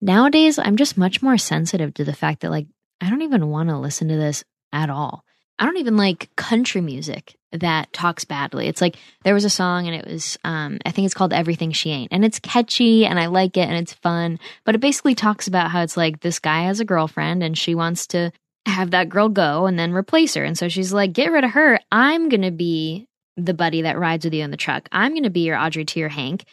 [0.00, 2.66] Nowadays, I'm just much more sensitive to the fact that, like,
[3.00, 5.24] I don't even want to listen to this at all.
[5.58, 8.68] I don't even like country music that talks badly.
[8.68, 11.72] It's like there was a song and it was, um, I think it's called Everything
[11.72, 12.12] She Ain't.
[12.12, 14.38] And it's catchy and I like it and it's fun.
[14.64, 17.74] But it basically talks about how it's like this guy has a girlfriend and she
[17.74, 18.30] wants to
[18.66, 20.44] have that girl go and then replace her.
[20.44, 21.80] And so she's like, get rid of her.
[21.90, 24.88] I'm going to be the buddy that rides with you in the truck.
[24.92, 26.44] I'm going to be your Audrey to your Hank.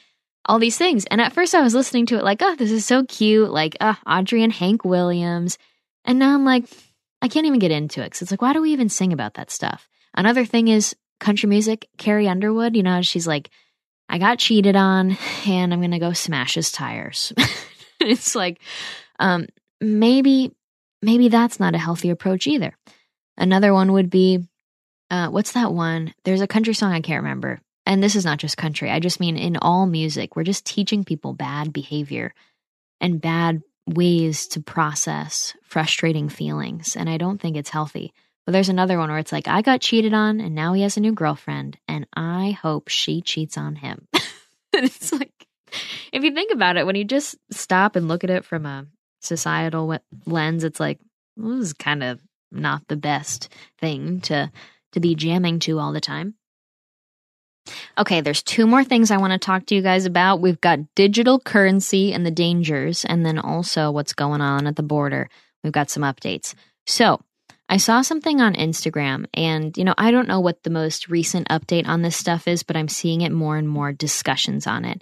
[0.46, 1.06] All these things.
[1.06, 3.52] And at first I was listening to it like, oh, this is so cute.
[3.52, 5.58] Like, uh, Audrey and Hank Williams.
[6.06, 6.66] And now I'm like,
[7.26, 8.12] I can't even get into it.
[8.12, 9.90] Cause it's like, why do we even sing about that stuff?
[10.14, 11.90] Another thing is country music.
[11.98, 13.50] Carrie Underwood, you know, she's like,
[14.08, 17.34] I got cheated on and I'm going to go smash his tires.
[18.00, 18.60] it's like,
[19.18, 19.48] um,
[19.82, 20.52] maybe,
[21.02, 22.78] maybe that's not a healthy approach either.
[23.36, 24.48] Another one would be
[25.10, 26.14] uh, what's that one?
[26.26, 27.60] There's a country song I can't remember.
[27.88, 28.92] And this is not just country.
[28.92, 32.36] I just mean in all music, we're just teaching people bad behavior
[33.02, 36.96] and bad ways to process frustrating feelings.
[36.96, 38.14] And I don't think it's healthy.
[38.46, 40.98] But there's another one where it's like, I got cheated on and now he has
[40.98, 44.08] a new girlfriend and I hope she cheats on him.
[44.74, 45.32] it's like,
[46.12, 48.86] if you think about it, when you just stop and look at it from a
[49.20, 51.00] societal lens, it's like,
[51.36, 52.22] well, this is kind of
[52.52, 54.52] not the best thing to
[54.94, 56.36] to be jamming to all the time.
[57.98, 60.42] Okay, there's two more things I want to talk to you guys about.
[60.42, 64.84] We've got digital currency and the dangers, and then also what's going on at the
[64.84, 65.30] border.
[65.64, 66.54] We've got some updates.
[66.86, 67.22] So,
[67.68, 71.48] I saw something on Instagram, and you know, I don't know what the most recent
[71.50, 75.02] update on this stuff is, but I'm seeing it more and more discussions on it.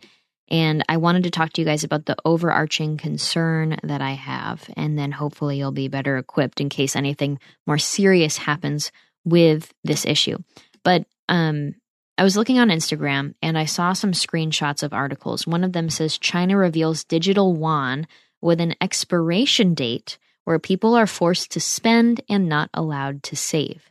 [0.49, 4.69] And I wanted to talk to you guys about the overarching concern that I have,
[4.78, 8.91] and then hopefully you'll be better equipped in case anything more serious happens
[9.26, 10.38] with this issue.
[10.84, 11.76] But um,
[12.17, 15.47] I was looking on Instagram and I saw some screenshots of articles.
[15.47, 18.08] One of them says China reveals digital yuan
[18.41, 23.89] with an expiration date where people are forced to spend and not allowed to save.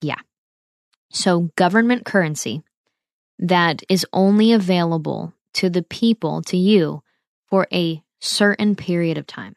[0.00, 0.20] Yeah.
[1.10, 2.62] So, government currency
[3.38, 7.02] that is only available to the people, to you,
[7.48, 9.54] for a certain period of time.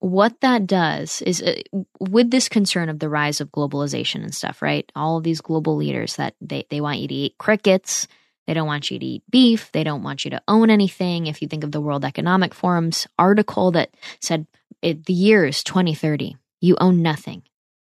[0.00, 1.60] What that does is, uh,
[2.00, 4.90] with this concern of the rise of globalization and stuff, right?
[4.96, 8.08] All of these global leaders that they, they want you to eat crickets,
[8.46, 11.26] they don't want you to eat beef, they don't want you to own anything.
[11.26, 14.46] If you think of the World Economic Forum's article that said
[14.80, 17.42] it, the year is 2030, you own nothing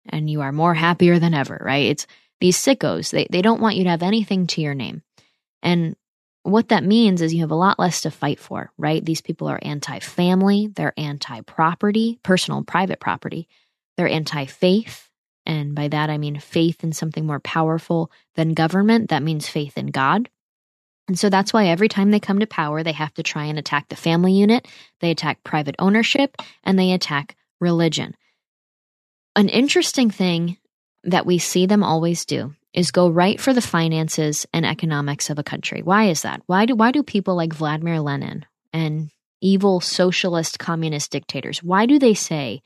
[0.08, 1.86] and you are more happier than ever, right?
[1.86, 2.06] It's
[2.40, 5.02] these sickos, they, they don't want you to have anything to your name.
[5.62, 5.96] And
[6.46, 9.04] what that means is you have a lot less to fight for, right?
[9.04, 13.48] These people are anti family, they're anti property, personal and private property,
[13.96, 15.10] they're anti faith.
[15.44, 19.10] And by that, I mean faith in something more powerful than government.
[19.10, 20.28] That means faith in God.
[21.08, 23.58] And so that's why every time they come to power, they have to try and
[23.58, 24.66] attack the family unit,
[25.00, 28.16] they attack private ownership, and they attack religion.
[29.36, 30.56] An interesting thing
[31.04, 35.38] that we see them always do is go right for the finances and economics of
[35.38, 35.82] a country.
[35.82, 36.42] Why is that?
[36.46, 39.10] Why do why do people like Vladimir Lenin and
[39.40, 42.62] evil socialist communist dictators, why do they say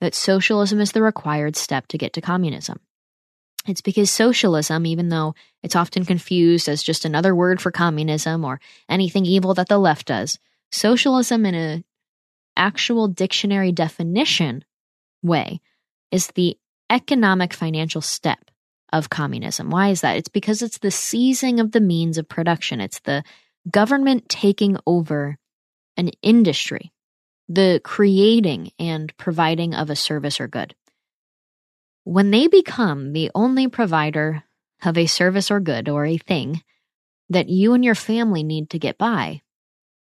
[0.00, 2.80] that socialism is the required step to get to communism?
[3.66, 8.60] It's because socialism, even though it's often confused as just another word for communism or
[8.88, 10.38] anything evil that the left does,
[10.72, 11.84] socialism in a
[12.56, 14.64] actual dictionary definition
[15.22, 15.60] way
[16.10, 16.58] is the
[16.90, 18.50] economic financial step
[18.92, 19.70] of communism.
[19.70, 20.16] Why is that?
[20.16, 22.80] It's because it's the seizing of the means of production.
[22.80, 23.24] It's the
[23.70, 25.38] government taking over
[25.96, 26.92] an industry,
[27.48, 30.74] the creating and providing of a service or good.
[32.04, 34.42] When they become the only provider
[34.84, 36.62] of a service or good or a thing
[37.28, 39.42] that you and your family need to get by,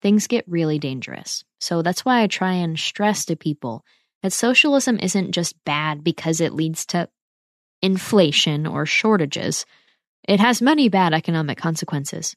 [0.02, 1.44] things get really dangerous.
[1.60, 3.86] So that's why I try and stress to people
[4.24, 7.10] that socialism isn't just bad because it leads to
[7.82, 9.66] inflation or shortages.
[10.28, 12.36] It has many bad economic consequences.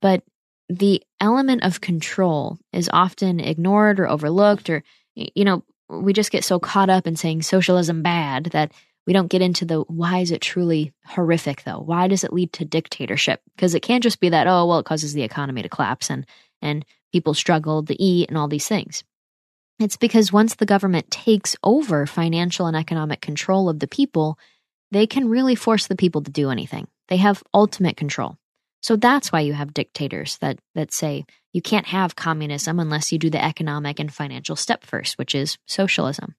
[0.00, 0.22] But
[0.68, 4.82] the element of control is often ignored or overlooked, or,
[5.14, 8.72] you know, we just get so caught up in saying socialism bad that
[9.06, 11.80] we don't get into the why is it truly horrific though?
[11.80, 13.40] Why does it lead to dictatorship?
[13.56, 16.24] Because it can't just be that, oh, well, it causes the economy to collapse and,
[16.60, 19.04] and people struggle to eat and all these things.
[19.82, 24.38] It's because once the government takes over financial and economic control of the people,
[24.92, 26.86] they can really force the people to do anything.
[27.08, 28.36] They have ultimate control.
[28.80, 33.18] So that's why you have dictators that, that say you can't have communism unless you
[33.18, 36.36] do the economic and financial step first, which is socialism.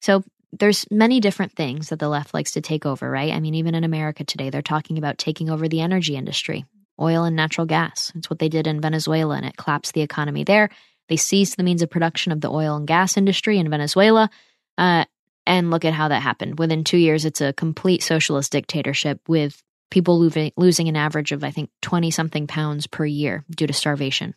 [0.00, 3.32] So there's many different things that the left likes to take over, right?
[3.32, 6.64] I mean, even in America today, they're talking about taking over the energy industry,
[7.00, 8.12] oil and natural gas.
[8.14, 10.70] It's what they did in Venezuela, and it collapsed the economy there.
[11.08, 14.30] They seized the means of production of the oil and gas industry in Venezuela.
[14.76, 15.04] Uh,
[15.46, 16.58] and look at how that happened.
[16.58, 21.42] Within two years, it's a complete socialist dictatorship with people losing, losing an average of,
[21.42, 24.34] I think, 20 something pounds per year due to starvation.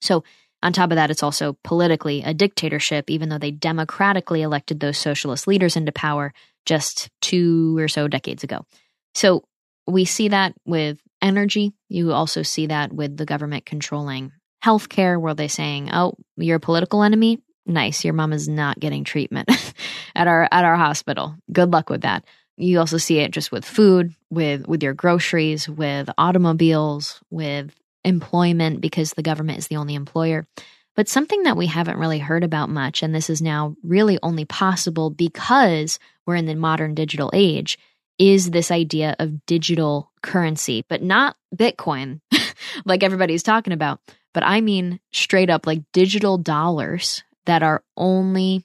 [0.00, 0.24] So,
[0.64, 4.98] on top of that, it's also politically a dictatorship, even though they democratically elected those
[4.98, 6.32] socialist leaders into power
[6.66, 8.66] just two or so decades ago.
[9.14, 9.44] So,
[9.86, 11.72] we see that with energy.
[11.88, 14.32] You also see that with the government controlling
[14.64, 17.40] healthcare, where they're saying, oh, you're a political enemy?
[17.66, 18.04] Nice.
[18.04, 19.50] Your mom is not getting treatment
[20.14, 21.36] at our at our hospital.
[21.52, 22.24] Good luck with that.
[22.56, 28.80] You also see it just with food, with with your groceries, with automobiles, with employment
[28.80, 30.46] because the government is the only employer.
[30.94, 34.44] But something that we haven't really heard about much, and this is now really only
[34.44, 37.78] possible because we're in the modern digital age,
[38.18, 42.20] is this idea of digital currency, but not Bitcoin,
[42.84, 44.00] like everybody's talking about,
[44.32, 48.64] but I mean straight up like digital dollars that are only,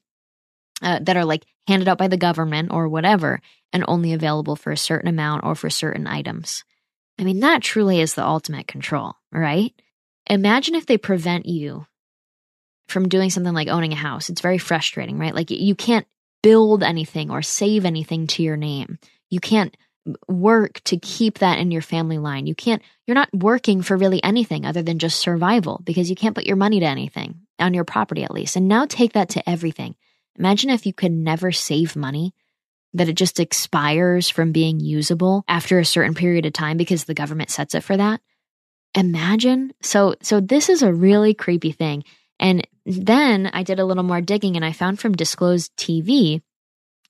[0.81, 3.41] uh, that are like handed out by the government or whatever,
[3.73, 6.63] and only available for a certain amount or for certain items.
[7.19, 9.73] I mean, that truly is the ultimate control, right?
[10.29, 11.85] Imagine if they prevent you
[12.87, 14.29] from doing something like owning a house.
[14.29, 15.35] It's very frustrating, right?
[15.35, 16.07] Like you can't
[16.41, 18.99] build anything or save anything to your name.
[19.29, 19.75] You can't
[20.27, 22.47] work to keep that in your family line.
[22.47, 26.35] You can't, you're not working for really anything other than just survival because you can't
[26.35, 28.55] put your money to anything on your property at least.
[28.55, 29.95] And now take that to everything.
[30.37, 32.33] Imagine if you could never save money,
[32.93, 37.13] that it just expires from being usable after a certain period of time because the
[37.13, 38.21] government sets it for that.
[38.95, 39.73] Imagine.
[39.81, 42.03] So, so this is a really creepy thing.
[42.39, 46.41] And then I did a little more digging and I found from Disclosed TV,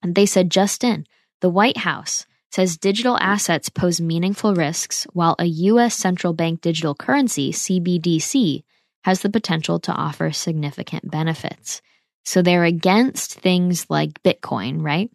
[0.02, 1.06] and they said just in
[1.42, 5.96] the White House says digital assets pose meaningful risks, while a U.S.
[5.96, 8.64] central bank digital currency, CBDC,
[9.04, 11.82] has the potential to offer significant benefits.
[12.26, 15.10] So they're against things like Bitcoin, right?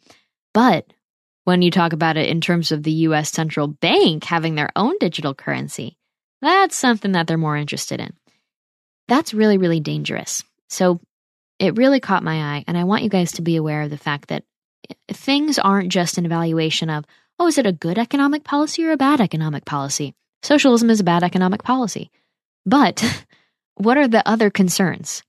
[0.54, 0.92] But
[1.44, 4.94] when you talk about it in terms of the US central bank having their own
[4.98, 5.96] digital currency,
[6.40, 8.12] that's something that they're more interested in.
[9.08, 10.44] That's really, really dangerous.
[10.68, 11.00] So
[11.58, 12.64] it really caught my eye.
[12.66, 14.44] And I want you guys to be aware of the fact that
[15.10, 17.04] things aren't just an evaluation of,
[17.43, 20.14] oh, is it a good economic policy or a bad economic policy?
[20.45, 22.09] Socialism is a bad economic policy.
[22.64, 23.03] But
[23.74, 25.24] what are the other concerns?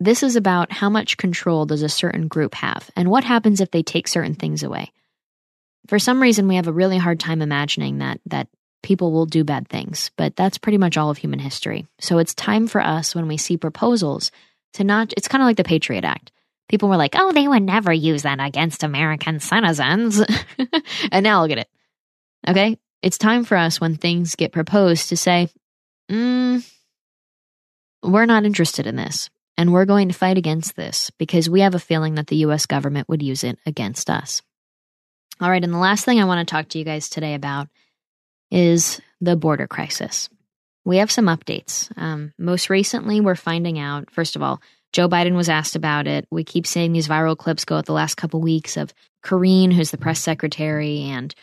[0.00, 3.70] This is about how much control does a certain group have and what happens if
[3.70, 4.90] they take certain things away.
[5.86, 8.48] For some reason we have a really hard time imagining that that
[8.82, 11.86] people will do bad things, but that's pretty much all of human history.
[12.00, 14.30] So it's time for us when we see proposals
[14.74, 16.32] to not it's kind of like the Patriot Act.
[16.68, 20.22] People were like, "Oh, they would never use that against American citizens."
[21.12, 21.68] and now look at it.
[22.48, 22.78] Okay?
[23.02, 25.48] It's time for us when things get proposed to say,
[26.10, 26.66] mm,
[28.02, 29.30] we're not interested in this.
[29.56, 32.66] And we're going to fight against this because we have a feeling that the US
[32.66, 34.42] government would use it against us.
[35.40, 37.68] All right, and the last thing I want to talk to you guys today about
[38.50, 40.28] is the border crisis.
[40.84, 41.90] We have some updates.
[41.96, 44.60] Um, most recently, we're finding out, first of all,
[44.94, 46.24] Joe Biden was asked about it.
[46.30, 49.90] We keep seeing these viral clips go out the last couple weeks of Karine, who's
[49.90, 51.34] the press secretary, and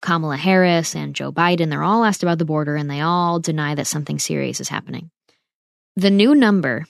[0.00, 1.68] Kamala Harris and Joe Biden.
[1.68, 5.10] They're all asked about the border and they all deny that something serious is happening.
[5.96, 6.84] The new number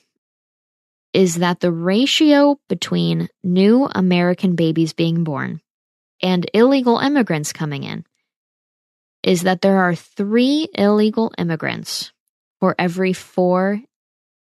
[1.15, 5.63] is that the ratio between new American babies being born
[6.23, 8.05] and illegal immigrants coming in
[9.23, 12.13] is that there are three illegal immigrants
[12.61, 13.81] for every four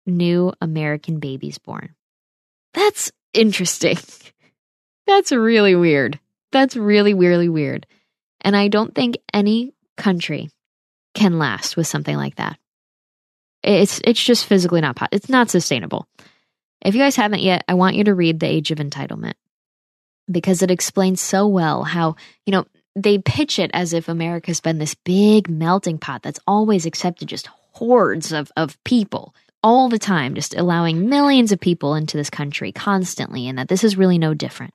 [0.07, 1.94] new American babies born.
[2.72, 3.98] That's interesting.
[5.07, 6.18] That's really weird.
[6.52, 7.86] That's really, really weird.
[8.40, 10.50] And I don't think any country
[11.14, 12.59] can last with something like that.
[13.62, 16.07] It's it's just physically not it's not sustainable.
[16.84, 19.34] If you guys haven't yet, I want you to read The Age of Entitlement
[20.30, 24.78] because it explains so well how, you know, they pitch it as if America's been
[24.78, 29.34] this big melting pot that's always accepted just hordes of, of people
[29.65, 33.83] all the time, just allowing millions of people into this country constantly, and that this
[33.83, 34.75] is really no different.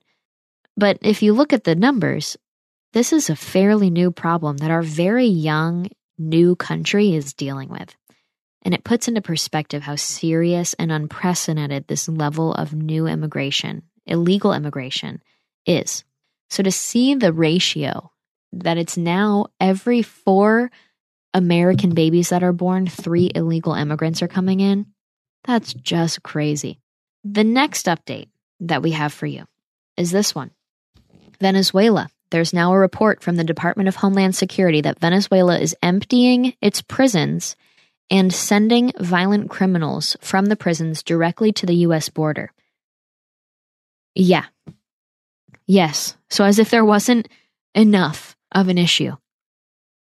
[0.76, 2.36] But if you look at the numbers,
[2.94, 7.96] this is a fairly new problem that our very young, new country is dealing with.
[8.64, 14.54] And it puts into perspective how serious and unprecedented this level of new immigration, illegal
[14.54, 15.22] immigration,
[15.68, 16.04] is.
[16.50, 18.12] So to see the ratio
[18.54, 20.72] that it's now every four
[21.34, 24.88] American babies that are born, three illegal immigrants are coming in,
[25.43, 26.80] that's just crazy.
[27.23, 28.30] The next update
[28.61, 29.45] that we have for you
[29.97, 30.51] is this one
[31.39, 32.09] Venezuela.
[32.32, 36.82] There's now a report from the Department of Homeland Security that Venezuela is emptying its
[36.82, 37.55] prisons
[38.11, 42.51] and sending violent criminals from the prisons directly to the US border.
[44.15, 44.45] Yeah.
[45.65, 46.15] Yes.
[46.30, 47.27] So, as if there wasn't
[47.73, 49.15] enough of an issue,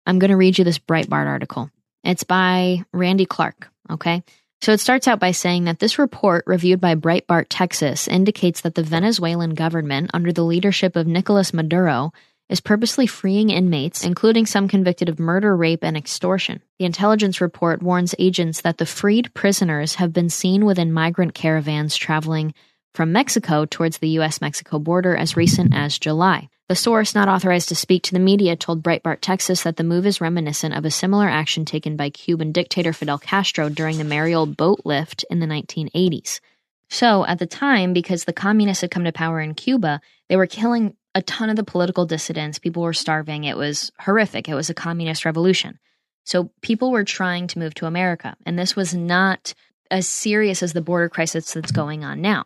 [0.10, 1.70] I'm going to read you this Breitbart article.
[2.04, 3.70] It's by Randy Clark.
[3.92, 4.24] Okay.
[4.60, 8.74] So it starts out by saying that this report, reviewed by Breitbart Texas, indicates that
[8.74, 12.12] the Venezuelan government, under the leadership of Nicolas Maduro,
[12.50, 16.64] is purposely freeing inmates, including some convicted of murder, rape, and extortion.
[16.80, 21.96] The intelligence report warns agents that the freed prisoners have been seen within migrant caravans
[21.96, 22.56] traveling
[22.96, 24.42] from Mexico towards the U.S.
[24.42, 26.50] Mexico border as recent as July.
[26.70, 30.06] The source, not authorized to speak to the media, told Breitbart Texas that the move
[30.06, 34.46] is reminiscent of a similar action taken by Cuban dictator Fidel Castro during the Mariel
[34.46, 36.40] boat lift in the 1980s.
[36.88, 40.46] So, at the time, because the communists had come to power in Cuba, they were
[40.46, 42.60] killing a ton of the political dissidents.
[42.60, 43.46] People were starving.
[43.46, 44.48] It was horrific.
[44.48, 45.80] It was a communist revolution.
[46.24, 48.36] So people were trying to move to America.
[48.46, 49.56] And this was not
[49.90, 52.46] as serious as the border crisis that's going on now.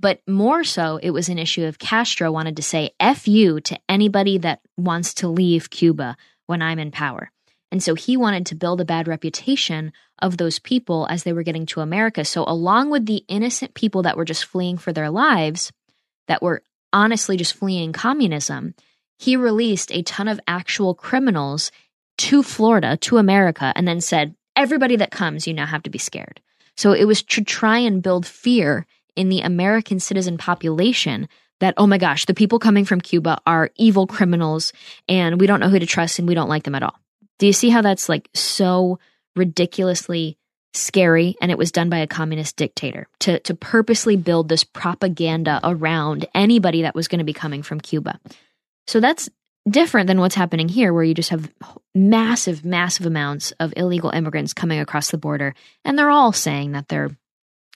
[0.00, 3.78] But more so, it was an issue of Castro wanted to say F you to
[3.88, 6.16] anybody that wants to leave Cuba
[6.46, 7.30] when I'm in power.
[7.70, 11.42] And so he wanted to build a bad reputation of those people as they were
[11.42, 12.24] getting to America.
[12.24, 15.72] So, along with the innocent people that were just fleeing for their lives,
[16.28, 18.74] that were honestly just fleeing communism,
[19.18, 21.72] he released a ton of actual criminals
[22.18, 25.98] to Florida, to America, and then said, everybody that comes, you now have to be
[25.98, 26.40] scared.
[26.76, 28.86] So it was to try and build fear
[29.16, 31.28] in the American citizen population
[31.60, 34.72] that, oh my gosh, the people coming from Cuba are evil criminals
[35.08, 36.98] and we don't know who to trust and we don't like them at all.
[37.38, 38.98] Do you see how that's like so
[39.36, 40.38] ridiculously
[40.74, 45.60] scary and it was done by a communist dictator to to purposely build this propaganda
[45.62, 48.18] around anybody that was going to be coming from Cuba.
[48.88, 49.30] So that's
[49.68, 51.50] different than what's happening here, where you just have
[51.94, 55.54] massive, massive amounts of illegal immigrants coming across the border.
[55.84, 57.16] And they're all saying that they're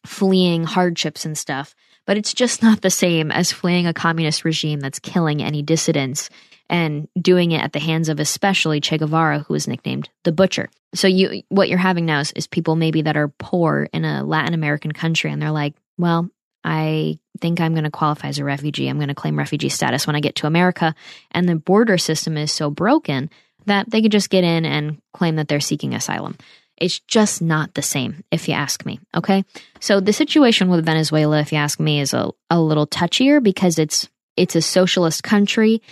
[0.08, 1.74] fleeing hardships and stuff.
[2.06, 6.30] But it's just not the same as fleeing a communist regime that's killing any dissidents
[6.70, 10.68] and doing it at the hands of especially Che Guevara, who was nicknamed the Butcher.
[10.94, 14.22] So you, what you're having now is, is people maybe that are poor in a
[14.22, 16.28] Latin American country, and they're like, well,
[16.64, 18.88] I think I'm going to qualify as a refugee.
[18.88, 20.94] I'm going to claim refugee status when I get to America.
[21.30, 23.30] And the border system is so broken
[23.66, 26.36] that they could just get in and claim that they're seeking asylum.
[26.80, 29.00] It's just not the same, if you ask me.
[29.14, 29.44] Okay.
[29.80, 33.78] So the situation with Venezuela, if you ask me, is a, a little touchier because
[33.78, 35.82] it's it's a socialist country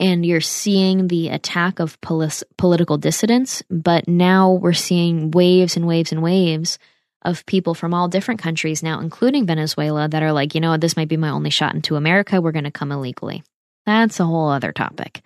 [0.00, 5.86] and you're seeing the attack of polis- political dissidents, but now we're seeing waves and
[5.86, 6.78] waves and waves
[7.22, 10.96] of people from all different countries now, including Venezuela, that are like, you know, this
[10.96, 12.40] might be my only shot into America.
[12.40, 13.42] We're going to come illegally.
[13.84, 15.20] That's a whole other topic.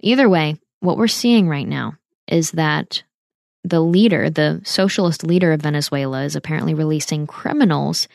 [0.00, 1.94] Either way, what we're seeing right now
[2.26, 3.04] is that
[3.64, 8.08] the leader, the socialist leader of Venezuela, is apparently releasing criminals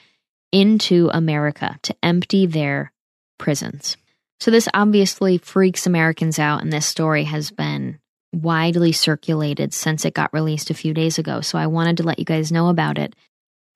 [0.51, 2.91] into America to empty their
[3.37, 3.97] prisons.
[4.39, 7.99] So, this obviously freaks Americans out, and this story has been
[8.33, 11.41] widely circulated since it got released a few days ago.
[11.41, 13.15] So I wanted to let you guys know about it.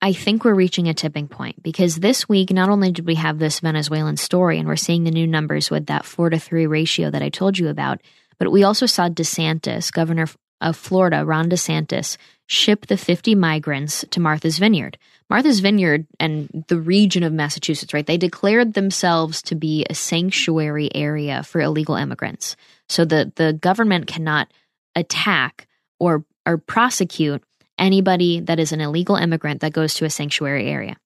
[0.02, 3.38] I think we're reaching a tipping point because this week, not only did we have
[3.38, 7.10] this Venezuelan story and we're seeing the new numbers with that four to three ratio
[7.10, 8.00] that I told you about,
[8.38, 10.26] but we also saw DeSantis, governor
[10.60, 14.98] of Florida, Ron DeSantis, ship the 50 migrants to Martha's Vineyard.
[15.30, 18.06] Martha's Vineyard and the region of Massachusetts, right?
[18.06, 22.56] They declared themselves to be a sanctuary area for illegal immigrants.
[22.88, 24.50] So the, the government cannot
[24.94, 25.66] attack
[26.00, 27.42] or, or prosecute
[27.78, 30.96] anybody that is an illegal immigrant that goes to a sanctuary area.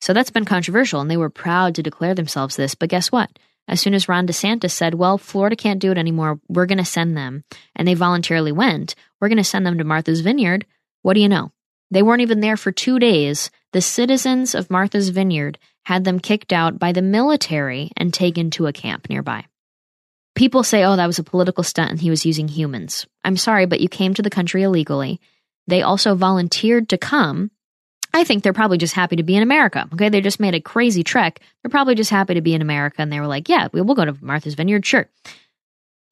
[0.00, 2.74] So that's been controversial, and they were proud to declare themselves this.
[2.74, 3.30] But guess what?
[3.68, 6.84] As soon as Ron DeSantis said, well, Florida can't do it anymore, we're going to
[6.84, 7.44] send them,
[7.76, 10.64] and they voluntarily went, we're going to send them to Martha's Vineyard,
[11.02, 11.52] what do you know?
[11.90, 13.50] They weren't even there for two days.
[13.72, 18.66] The citizens of Martha's Vineyard had them kicked out by the military and taken to
[18.66, 19.44] a camp nearby.
[20.34, 23.06] People say, oh, that was a political stunt and he was using humans.
[23.24, 25.20] I'm sorry, but you came to the country illegally.
[25.66, 27.50] They also volunteered to come.
[28.18, 29.88] I think they're probably just happy to be in America.
[29.94, 30.08] Okay.
[30.08, 31.40] They just made a crazy trek.
[31.62, 33.00] They're probably just happy to be in America.
[33.00, 34.84] And they were like, yeah, we'll go to Martha's Vineyard.
[34.84, 35.08] Sure.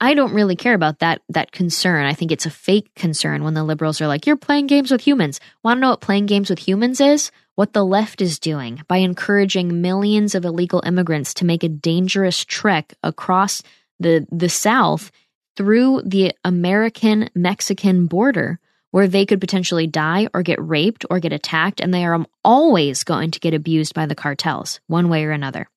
[0.00, 2.04] I don't really care about that that concern.
[2.04, 5.00] I think it's a fake concern when the liberals are like, "You're playing games with
[5.00, 7.30] humans." Want to know what playing games with humans is?
[7.54, 12.44] What the left is doing by encouraging millions of illegal immigrants to make a dangerous
[12.44, 13.62] trek across
[13.98, 15.10] the the South
[15.56, 18.60] through the American Mexican border
[18.96, 23.04] where they could potentially die or get raped or get attacked, and they are always
[23.04, 25.68] going to get abused by the cartels, one way or another.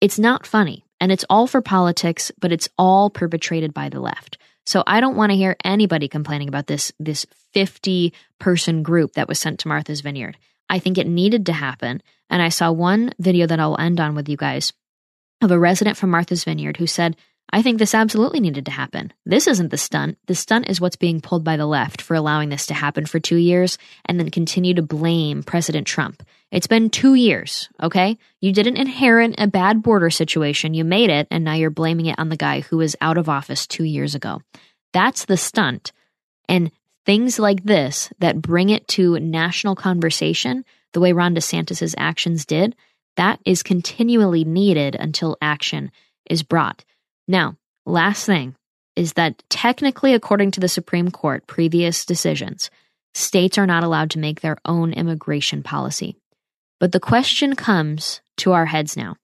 [0.00, 4.38] It's not funny, and it's all for politics, but it's all perpetrated by the left.
[4.64, 9.28] So I don't want to hear anybody complaining about this this 50 person group that
[9.28, 10.36] was sent to Martha's Vineyard.
[10.68, 14.16] I think it needed to happen, and I saw one video that I'll end on
[14.16, 14.72] with you guys
[15.40, 17.14] of a resident from Martha's Vineyard who said
[17.50, 19.12] I think this absolutely needed to happen.
[19.24, 20.18] This isn't the stunt.
[20.26, 23.20] The stunt is what's being pulled by the left for allowing this to happen for
[23.20, 26.22] two years and then continue to blame President Trump.
[26.50, 28.18] It's been two years, okay?
[28.40, 30.74] You didn't inherit a bad border situation.
[30.74, 33.28] You made it, and now you're blaming it on the guy who was out of
[33.28, 34.42] office two years ago.
[34.92, 35.92] That's the stunt.
[36.48, 36.70] And
[37.04, 42.74] things like this that bring it to national conversation, the way Ron DeSantis' actions did,
[43.16, 45.90] that is continually needed until action
[46.28, 46.84] is brought.
[47.28, 48.54] Now, last thing
[48.94, 52.70] is that technically, according to the Supreme Court previous decisions,
[53.14, 56.16] states are not allowed to make their own immigration policy.
[56.80, 59.16] But the question comes to our heads now.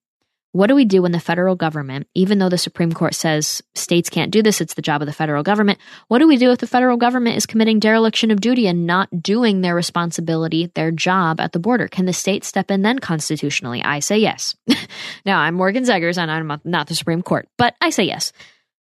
[0.53, 4.07] What do we do when the federal government, even though the Supreme Court says states
[4.11, 5.79] can't do this, it's the job of the federal government,
[6.09, 9.23] what do we do if the federal government is committing dereliction of duty and not
[9.23, 11.87] doing their responsibility, their job at the border?
[11.87, 13.83] Can the state step in then constitutionally?
[13.83, 14.55] I say yes.
[15.25, 18.31] now, I'm Morgan Zegers and I'm not the Supreme Court, but I say yes.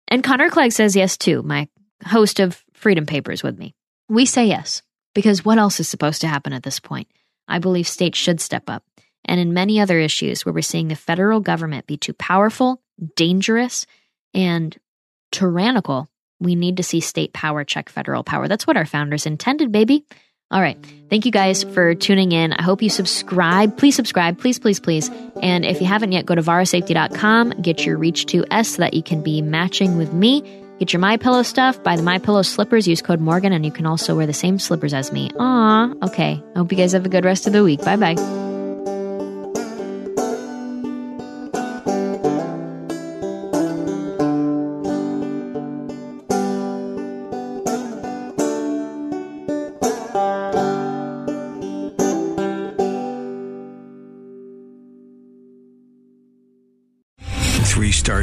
[0.08, 1.68] And Connor Clegg says yes too, my
[2.06, 3.74] host of Freedom Papers with me.
[4.08, 4.80] We say yes,
[5.14, 7.08] because what else is supposed to happen at this point?
[7.46, 8.82] I believe states should step up
[9.30, 12.82] and in many other issues where we're seeing the federal government be too powerful,
[13.14, 13.86] dangerous,
[14.34, 14.76] and
[15.30, 16.08] tyrannical,
[16.40, 18.48] we need to see state power check federal power.
[18.48, 20.04] That's what our founders intended, baby.
[20.50, 20.76] All right.
[21.08, 22.52] Thank you guys for tuning in.
[22.52, 23.78] I hope you subscribe.
[23.78, 24.40] Please subscribe.
[24.40, 25.08] Please, please, please.
[25.40, 29.02] And if you haven't yet, go to varasafety.com, get your Reach 2S so that you
[29.04, 30.42] can be matching with me.
[30.80, 33.70] Get your My Pillow stuff, buy the My Pillow slippers, use code Morgan, and you
[33.70, 35.30] can also wear the same slippers as me.
[35.38, 36.42] Aw, okay.
[36.56, 37.84] I hope you guys have a good rest of the week.
[37.84, 38.49] Bye bye.